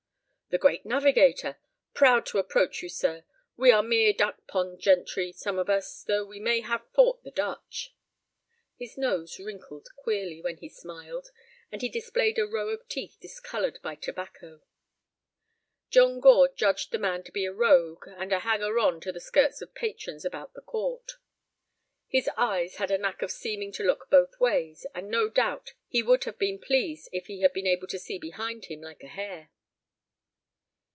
[0.53, 1.59] "The great navigator!
[1.93, 3.23] Proud to approach you, sir;
[3.55, 7.31] we are mere duck pond gentry, some of us, though we may have fought the
[7.31, 7.95] Dutch."
[8.75, 11.31] His nose wrinkled queerly when he smiled,
[11.71, 14.59] and he displayed a row of teeth discolored by tobacco.
[15.89, 19.21] John Gore judged the man to be a rogue, and a hanger on to the
[19.21, 21.13] skirts of patrons about the court.
[22.09, 26.03] His eyes had a knack of seeming to look both ways, and no doubt he
[26.03, 29.07] would have been pleased if he had been able to see behind him like a
[29.07, 29.49] hare.